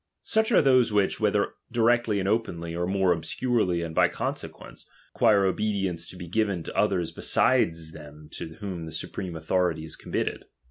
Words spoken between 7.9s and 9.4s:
them to ifbotti the supreme